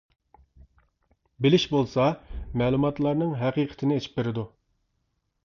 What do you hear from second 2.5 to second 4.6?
مەلۇماتلارنىڭ ھەقىقىتىنى ئېچىپ بېرىدۇ.